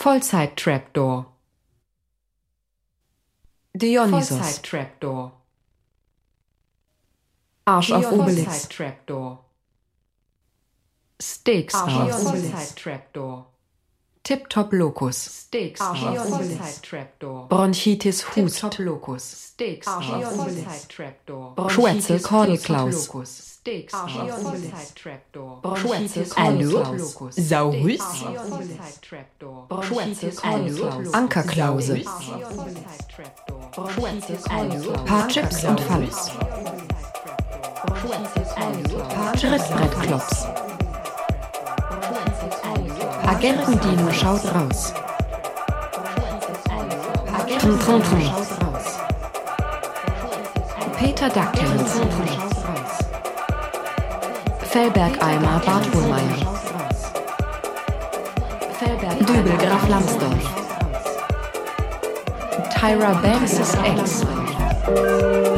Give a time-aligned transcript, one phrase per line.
[0.00, 1.26] Vollzeit-Trapdoor.
[3.74, 4.30] Dionysos.
[4.30, 5.32] Vollzeit-Trapdoor.
[7.66, 8.66] Arsch auf Obelix.
[11.20, 12.74] Steaks Arsch auf Obelix.
[14.22, 15.44] Tip-Top Locus.
[15.48, 16.80] Steaks Arsch auf Obelix.
[17.50, 18.60] Bronchitis Hust.
[18.60, 19.52] Tip-Top Locus.
[19.52, 20.88] Steaks Arsch auf Obelix.
[21.68, 23.49] Schwätzel Kordelklaus.
[23.60, 23.92] Steaks.
[23.92, 24.40] Saurus.
[28.48, 29.82] Vollzeit-Trapdoor.
[29.82, 30.88] Schwätzel Hallo?
[30.88, 31.14] Kordelklaus.
[31.14, 32.00] Ankerklause.
[35.04, 36.30] Paar Chips und Falls.
[39.38, 40.46] Schrittbrettklops.
[43.26, 44.94] Agentendino schaut raus.
[47.58, 48.32] Trum, trum, trum.
[50.98, 52.00] Peter Dackelns.
[54.70, 56.46] Fellbergeimer Bad Hohlmeier.
[59.26, 60.48] Dübel Graf Lambsdorff.
[62.78, 65.49] Tyra Banks' Ex.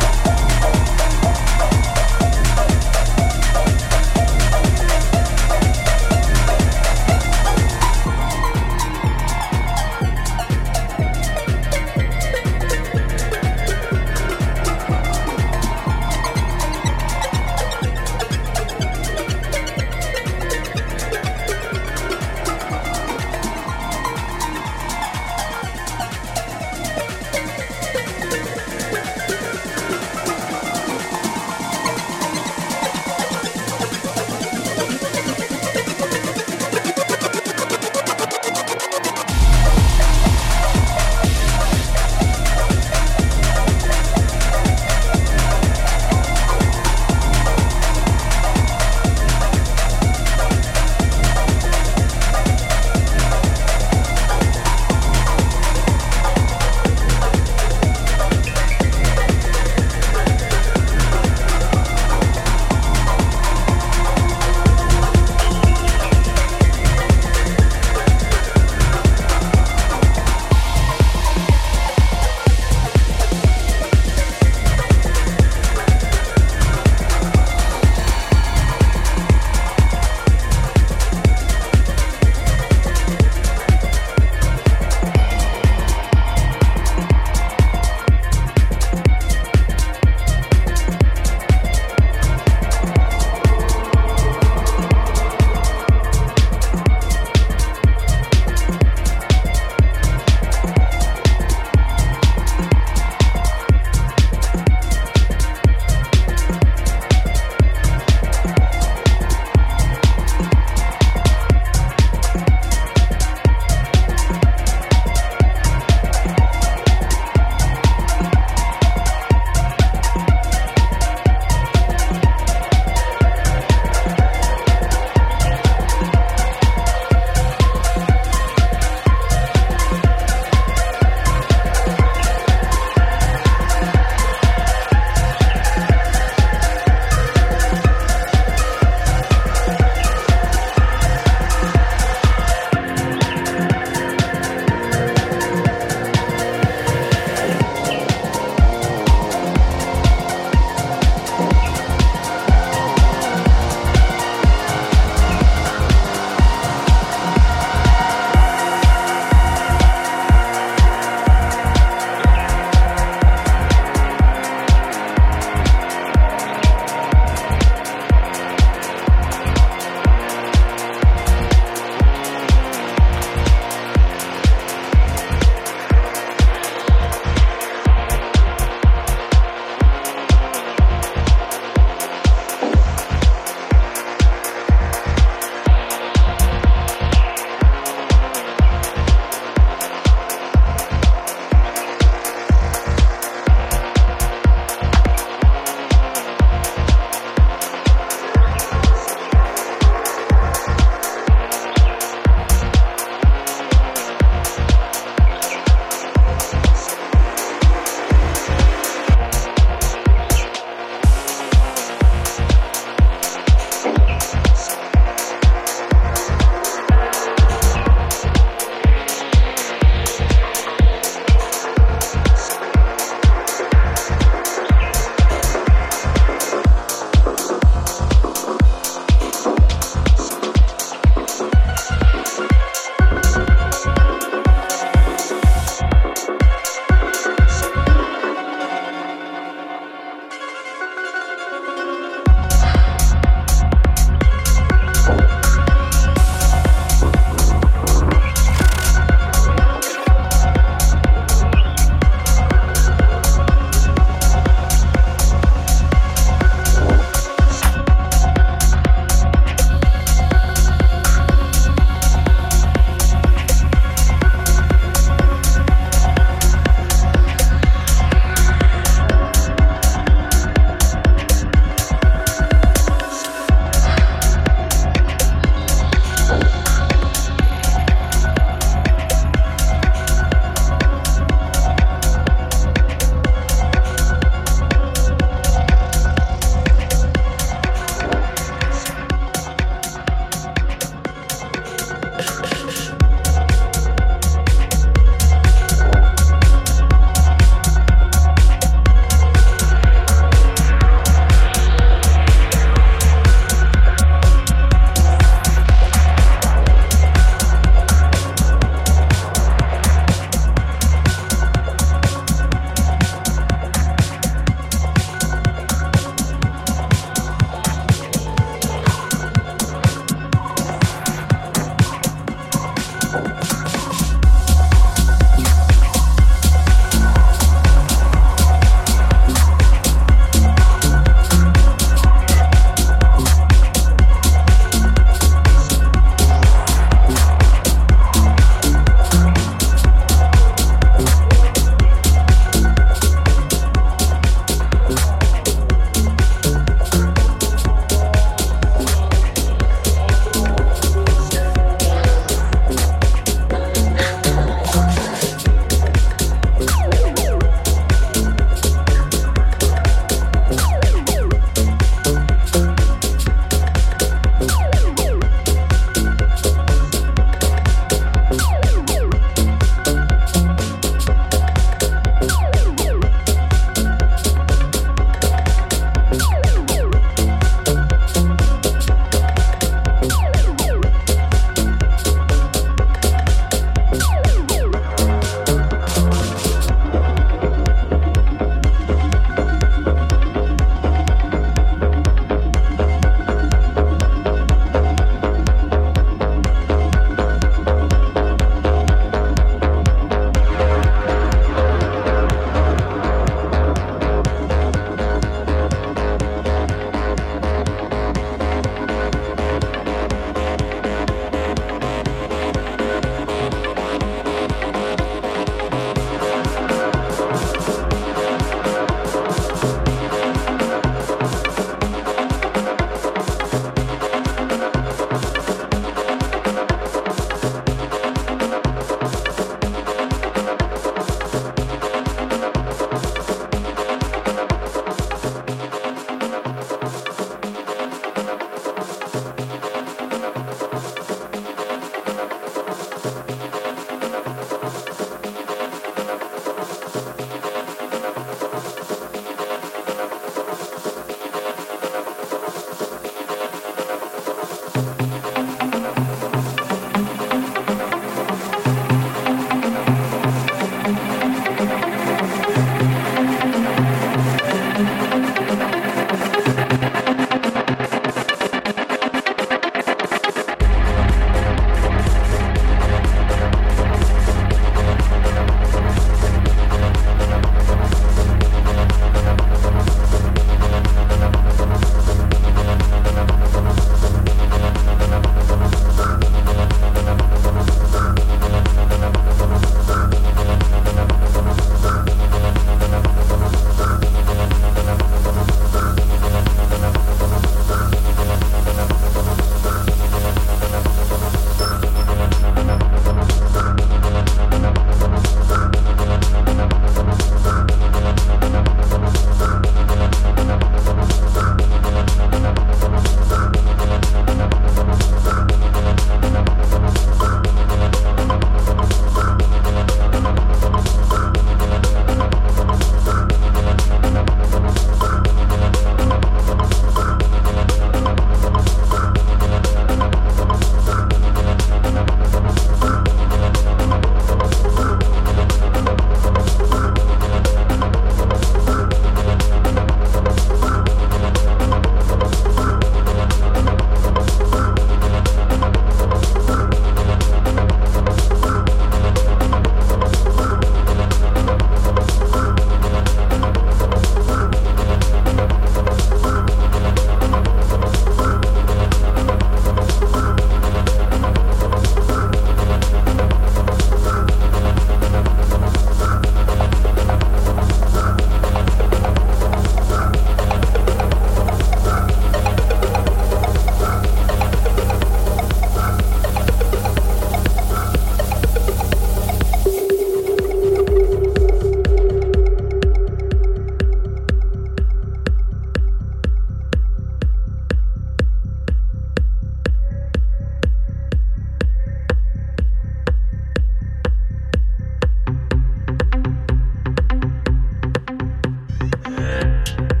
[599.67, 600.00] you